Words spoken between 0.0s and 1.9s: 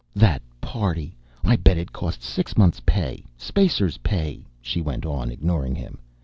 "That party I bet